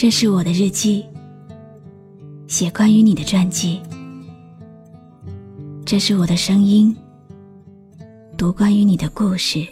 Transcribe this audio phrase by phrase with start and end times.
[0.00, 1.04] 这是我的日记，
[2.48, 3.82] 写关于你的传记。
[5.84, 6.96] 这是我的声音，
[8.34, 9.62] 读关于你的故事。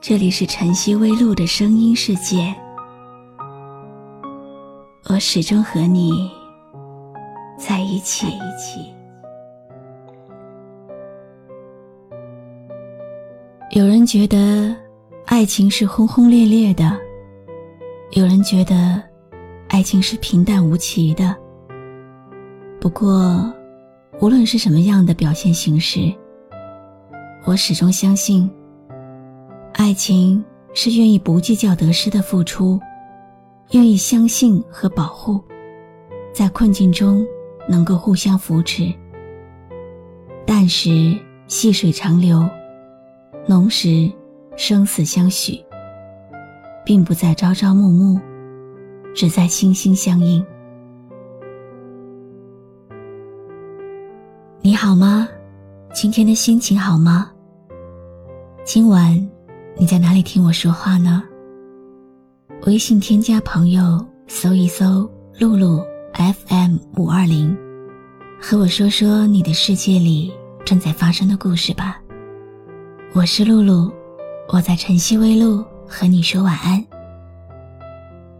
[0.00, 2.54] 这里是晨曦微露的声音世界，
[5.10, 6.30] 我始终和你
[7.58, 8.26] 在一起。
[13.72, 14.74] 有人觉得
[15.26, 16.98] 爱情是轰轰烈烈的，
[18.12, 19.02] 有人觉得
[19.68, 21.36] 爱情是平淡无奇的。
[22.80, 23.52] 不过，
[24.18, 26.10] 无论是什么样的表现形式，
[27.44, 28.50] 我始终相信，
[29.74, 32.80] 爱情是愿意不计较得失的付出，
[33.72, 35.44] 愿意相信和保护，
[36.32, 37.26] 在困境中
[37.68, 38.90] 能够互相扶持。
[40.46, 41.14] 淡时
[41.46, 42.48] 细水长流。
[43.46, 44.10] 浓时，
[44.56, 45.62] 生死相许，
[46.88, 48.18] 并不在朝朝暮暮，
[49.14, 50.42] 只在心心相印。
[54.62, 55.28] 你好吗？
[55.92, 57.30] 今天的心情好吗？
[58.64, 59.14] 今晚
[59.76, 61.22] 你在哪里听我说话呢？
[62.62, 65.06] 微信添加朋友，搜一搜
[65.38, 67.54] “露露 FM 五二零”，
[68.40, 70.32] 和我说说你的世界里
[70.64, 72.00] 正在发生的故事吧。
[73.12, 73.92] 我是露露，
[74.50, 76.84] 我在晨曦微露和你说晚安。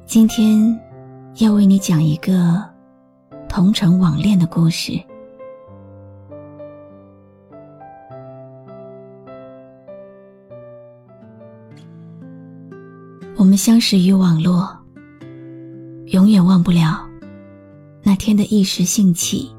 [0.04, 0.78] 今天
[1.38, 2.62] 要为你讲一个
[3.48, 4.92] 同城网恋的故事。
[13.34, 14.68] 我们相识于网络，
[16.08, 17.08] 永远忘不了
[18.02, 19.50] 那天的一时兴起，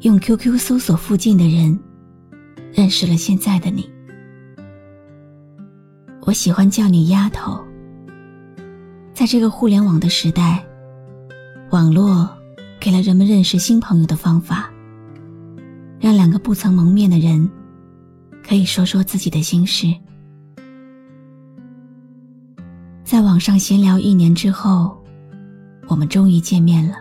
[0.00, 1.78] 用 QQ 搜索附近的人，
[2.74, 3.93] 认识了现在的你。
[6.26, 7.62] 我喜欢叫你丫头。
[9.12, 10.64] 在这个互联网的时代，
[11.70, 12.28] 网络
[12.80, 14.70] 给了人们认识新朋友的方法，
[16.00, 17.48] 让两个不曾谋面的人
[18.42, 19.86] 可以说说自己的心事。
[23.04, 24.96] 在网上闲聊一年之后，
[25.88, 26.96] 我们终于见面了。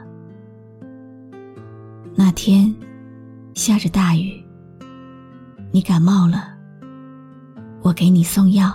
[2.13, 2.73] 那天
[3.53, 4.43] 下着大雨，
[5.71, 6.53] 你感冒了，
[7.81, 8.71] 我给你送药。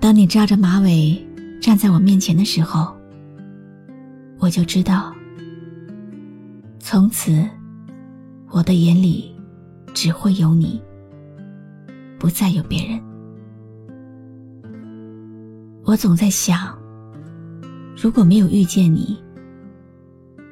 [0.00, 1.14] 当你扎着马尾
[1.60, 2.96] 站在我面前的时候，
[4.38, 5.14] 我就知道，
[6.78, 7.46] 从此
[8.48, 9.30] 我的眼里
[9.92, 10.82] 只会有你，
[12.18, 12.98] 不再有别人。
[15.84, 16.74] 我总在想，
[17.94, 19.22] 如果没有遇见你，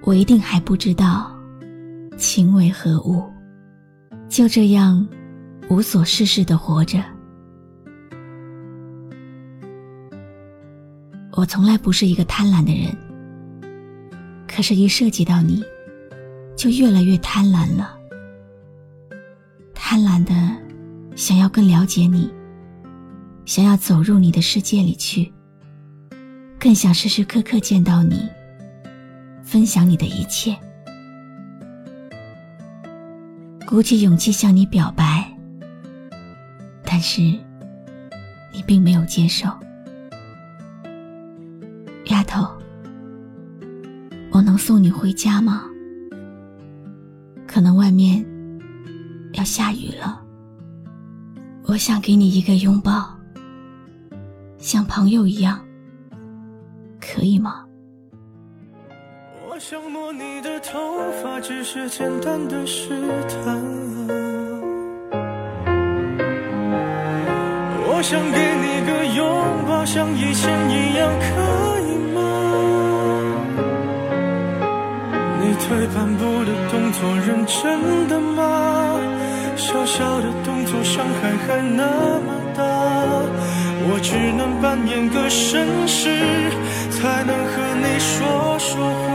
[0.02, 1.34] 我一定还不知道
[2.18, 3.24] 情为何物，
[4.28, 5.08] 就这样
[5.70, 7.02] 无所事事的活着。
[11.48, 12.94] 从来不是一个贪婪的人，
[14.46, 15.64] 可是，一涉及到你，
[16.54, 17.98] 就越来越贪婪了。
[19.74, 20.34] 贪婪的
[21.16, 22.30] 想要更了解你，
[23.46, 25.32] 想要走入你的世界里去，
[26.60, 28.28] 更想时时刻刻见到你，
[29.42, 30.54] 分享你的一切。
[33.66, 35.24] 鼓起勇气向你表白，
[36.84, 37.22] 但是
[38.52, 39.48] 你并没有接受。
[44.58, 45.64] 送你回家吗？
[47.46, 48.24] 可能外面
[49.32, 50.20] 要下雨了。
[51.64, 53.08] 我想给你一个拥抱，
[54.58, 55.58] 像朋友一样，
[57.00, 57.64] 可以吗？
[59.48, 60.78] 我想摸你的头
[61.22, 62.88] 发，只是简单的试
[63.28, 63.62] 探。
[67.90, 71.67] 我想给你个拥抱，像以前一样，可。
[77.48, 79.00] 真的吗？
[79.56, 81.82] 小小的动作，伤害还那
[82.20, 82.62] 么大。
[83.90, 86.52] 我只能扮演个绅士，
[86.90, 87.52] 才能和
[87.82, 88.70] 你说说
[89.02, 89.08] 话。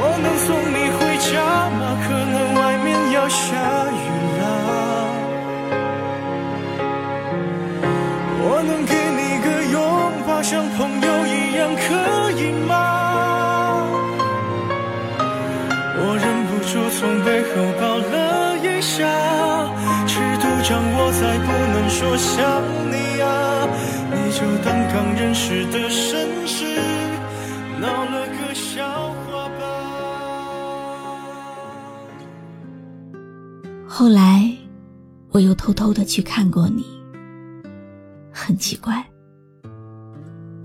[0.00, 1.30] 我能送你回家
[1.78, 1.80] 吗？
[2.06, 3.44] 可能外面要下
[3.92, 4.06] 雨
[4.38, 4.42] 了。
[8.40, 9.76] 我能给你个拥
[10.26, 11.28] 抱，像朋友一
[11.58, 12.87] 样，可以吗。
[16.90, 17.48] 从背后
[17.78, 19.04] 抱了一下，
[20.06, 23.68] 尺度掌握在不能说想你啊，
[24.10, 26.64] 你就当刚认识的绅士，
[27.80, 29.62] 闹了个笑话吧。
[33.86, 34.50] 后来，
[35.30, 36.84] 我又偷偷的去看过你，
[38.32, 39.04] 很奇怪，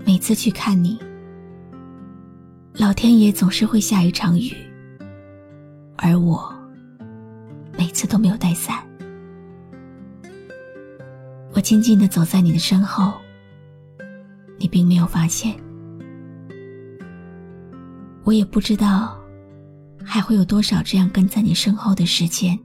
[0.06, 0.98] 每次去看你，
[2.72, 4.52] 老天爷总是会下一场雨，
[5.96, 6.52] 而我
[7.78, 8.84] 每次都没有带伞。
[11.54, 13.12] 我静静的走在你的身后，
[14.58, 15.54] 你并没有发现。
[18.24, 19.16] 我也不知道，
[20.04, 22.58] 还会有多少这样跟在你身后的时间。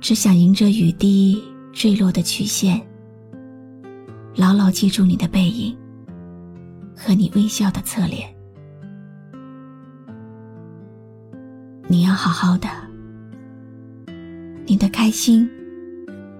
[0.00, 2.80] 只想迎着雨滴坠落的曲线，
[4.34, 5.76] 牢牢记住你的背影
[6.96, 8.32] 和你微笑的侧脸。
[11.92, 12.70] 你要好好的，
[14.64, 15.46] 你的开心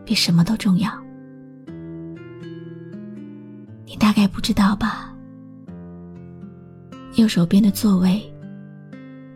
[0.02, 0.90] 比什么都重要。
[3.84, 5.14] 你大概不知道吧？
[7.16, 8.18] 右手边的座位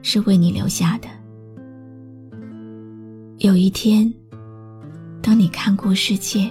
[0.00, 1.08] 是为你留下的。
[3.40, 4.10] 有一天，
[5.20, 6.50] 当你看过世界，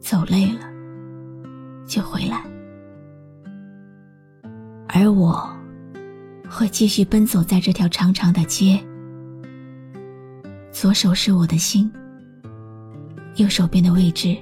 [0.00, 0.68] 走累了，
[1.86, 2.44] 就回来，
[4.86, 5.50] 而我
[6.50, 8.82] 会继续奔走在这条长长的街。
[10.72, 11.90] 左手是我的心，
[13.36, 14.36] 右手边的位置，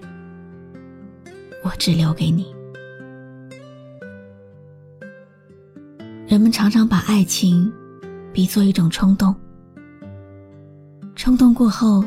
[1.64, 2.54] 我只留给你。
[6.26, 7.72] 人们常常把爱情
[8.32, 9.34] 比作一种冲动。
[11.14, 12.04] 冲动过后，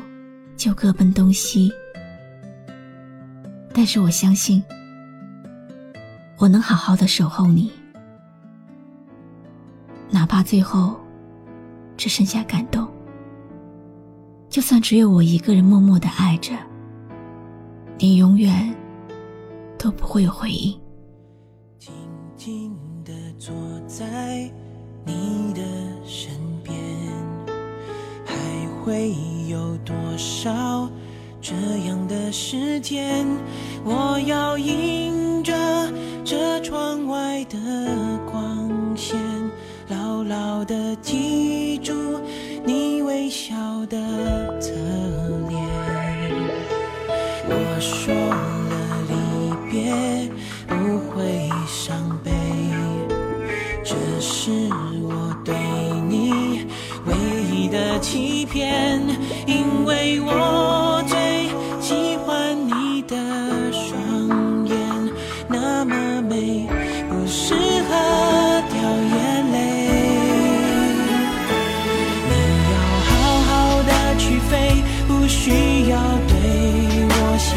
[0.56, 1.72] 就各奔东西。
[3.74, 4.64] 但是我相信，
[6.38, 7.72] 我能好好的守候你，
[10.30, 10.96] 怕最后
[11.98, 12.88] 只剩下感动。
[14.48, 16.54] 就算只有我一个人默默的爱着，
[17.98, 18.74] 你永远
[19.78, 20.80] 都不会有回应。
[21.80, 21.92] 静
[22.38, 22.72] 静
[23.04, 23.54] 的坐
[23.88, 24.50] 在
[25.04, 25.62] 你的
[26.06, 26.32] 身
[26.64, 26.78] 边，
[28.24, 28.36] 还
[28.84, 29.16] 会
[29.48, 30.90] 有多少
[31.42, 31.56] 这
[31.88, 33.26] 样的时间？
[33.84, 35.54] 我要迎着
[36.24, 37.58] 这窗外的
[38.32, 38.69] 光，
[40.30, 41.92] 牢的记住
[42.64, 43.56] 你微笑
[43.88, 43.98] 的
[44.62, 44.72] 侧
[45.50, 45.60] 脸。
[47.50, 48.72] 我说了
[49.10, 49.14] 离
[49.72, 49.92] 别
[50.68, 52.32] 不会伤悲，
[53.84, 54.52] 这是
[55.02, 55.56] 我对
[56.08, 56.68] 你。
[57.08, 57.14] 唯
[57.52, 58.89] 一的欺骗，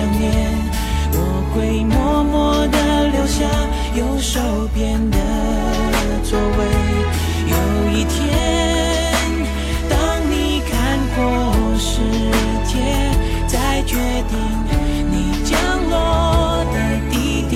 [0.02, 0.34] 想念，
[1.12, 1.16] 我
[1.54, 3.44] 会默默的留下
[3.94, 4.40] 右手
[4.74, 5.18] 边的
[6.24, 6.58] 座位。
[7.46, 7.54] 有
[7.92, 8.12] 一天。
[9.88, 9.94] 当
[10.28, 11.22] 你看过
[11.78, 12.00] 世
[12.66, 12.74] 界，
[13.46, 13.94] 再决
[14.28, 14.34] 定
[15.08, 15.14] 你
[15.44, 15.54] 降
[15.88, 16.76] 落的
[17.08, 17.54] 地点，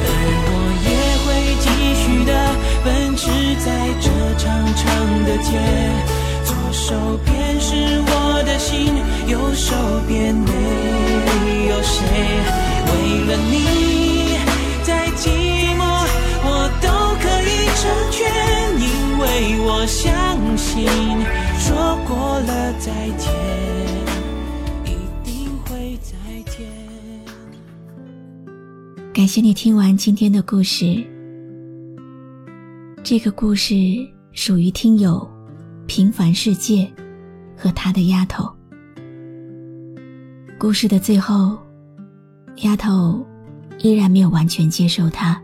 [0.00, 0.08] 而
[0.48, 0.50] 我
[0.86, 0.88] 也
[1.20, 1.28] 会
[1.60, 1.66] 继
[2.00, 2.32] 续的
[2.82, 3.28] 奔驰
[3.62, 3.66] 在
[4.00, 4.04] 这
[4.38, 4.84] 长长
[5.24, 6.15] 的街。
[6.86, 8.94] 左手边是我的心，
[9.26, 9.74] 右手
[10.06, 12.06] 边没有谁。
[12.86, 12.92] 为
[13.26, 14.38] 了你，
[14.84, 15.26] 再寂
[15.76, 15.82] 寞
[16.44, 16.48] 我
[16.80, 16.86] 都
[17.18, 18.22] 可以成全，
[18.78, 19.24] 因为
[19.66, 20.86] 我相信。
[21.58, 23.34] 说过了再见，
[24.84, 26.14] 一定会再
[26.52, 26.64] 见。
[29.12, 31.04] 感谢你听完今天的故事。
[33.02, 33.74] 这个故事
[34.30, 35.28] 属于听友
[35.86, 36.90] 平凡世界
[37.56, 38.52] 和他的丫头。
[40.58, 41.58] 故事的最后，
[42.56, 43.24] 丫头
[43.78, 45.40] 依然没有完全接受他。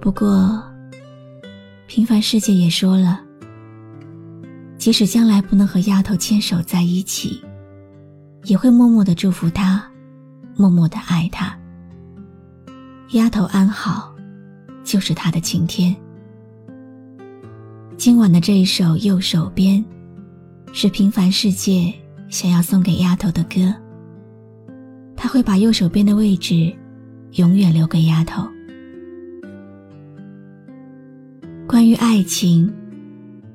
[0.00, 0.62] 不过，
[1.86, 3.20] 平凡世界也说了。
[4.78, 7.40] 即使将来不能和丫头牵手在一起，
[8.44, 9.84] 也会默默的祝福她，
[10.56, 11.56] 默默的爱她。
[13.10, 14.12] 丫头安好，
[14.82, 15.94] 就是他的晴天。
[18.04, 19.78] 今晚的这一首《右手边》，
[20.72, 21.94] 是平凡世界
[22.28, 23.72] 想要送给丫头的歌。
[25.14, 26.74] 他会把右手边的位置，
[27.34, 28.42] 永远留给丫头。
[31.64, 32.68] 关于爱情。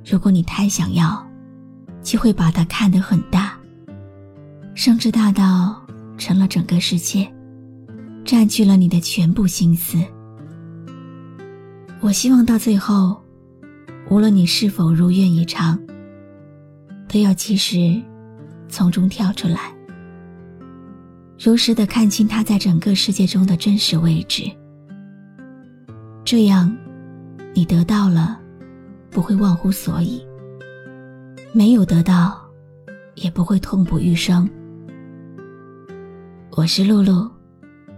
[0.09, 1.21] 如果你太想要，
[2.01, 3.59] 就会把它看得很大，
[4.75, 5.75] 甚至大到
[6.17, 7.29] 成了整个世界，
[8.23, 9.97] 占据了你的全部心思。
[11.99, 13.21] 我希望到最后，
[14.09, 15.77] 无论你是否如愿以偿，
[17.07, 18.01] 都要及时
[18.69, 19.75] 从中跳出来，
[21.37, 24.49] 如实的看清他在整个世界中的真实位置。
[26.23, 26.75] 这样，
[27.53, 28.39] 你得到了。
[29.09, 30.23] 不会忘乎所以，
[31.51, 32.39] 没有得到，
[33.15, 34.47] 也不会痛不欲生。
[36.51, 37.27] 我是露露，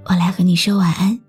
[0.05, 1.19] 我来和你说晚安。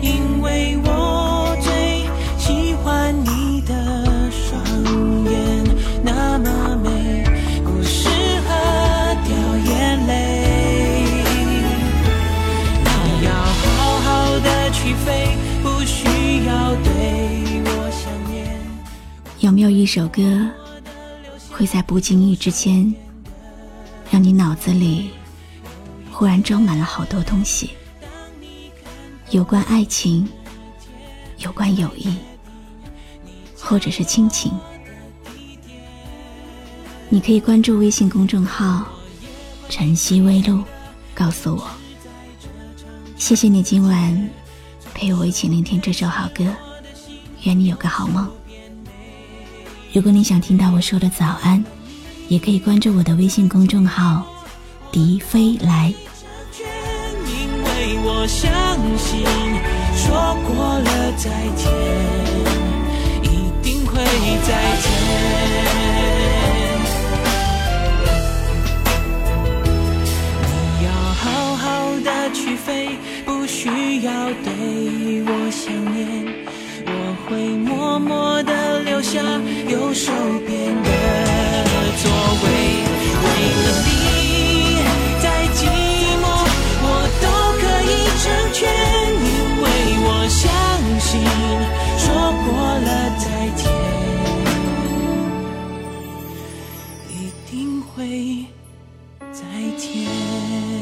[0.00, 2.04] 因为我最
[2.38, 4.62] 喜欢你的双
[5.24, 5.64] 眼，
[6.04, 7.24] 那么美，
[7.64, 8.08] 不适
[8.46, 8.48] 合
[9.24, 10.12] 掉眼泪。
[12.84, 18.46] 你要好好的去飞，不需要对我想念。
[19.40, 20.22] 有没有一首歌，
[21.50, 22.94] 会在不经意之间，
[24.10, 25.10] 让你脑子里
[26.12, 27.70] 忽然装满了好多东西？
[29.30, 30.28] 有关爱情，
[31.38, 32.12] 有关友谊，
[33.56, 34.52] 或者是亲情，
[37.08, 38.84] 你可以关注微信公众号
[39.70, 40.64] “晨曦微露”，
[41.14, 41.70] 告诉我。
[43.16, 44.30] 谢谢你今晚
[44.92, 46.44] 陪我一起聆听这首好歌，
[47.44, 48.28] 愿你有个好梦。
[49.92, 51.64] 如果你想听到我说的早安，
[52.26, 54.26] 也可以关注我的微信公众号
[54.90, 55.94] “迪飞来”。
[58.02, 58.50] 我相
[58.98, 59.24] 信，
[59.94, 61.62] 说过了再见，
[63.22, 63.26] 一
[63.62, 63.94] 定会
[64.46, 64.48] 再
[64.80, 64.84] 见。
[70.42, 70.50] 你
[70.84, 70.88] 要
[71.22, 71.24] 好
[71.56, 71.64] 好
[72.04, 72.68] 的去飞，
[73.24, 73.68] 不需
[74.02, 74.10] 要
[74.44, 74.48] 对
[75.26, 76.00] 我想念，
[76.86, 76.90] 我
[77.26, 79.20] 会默默的留下
[79.68, 80.12] 右手
[80.46, 80.88] 边的
[99.32, 99.44] 再
[99.76, 100.79] 见。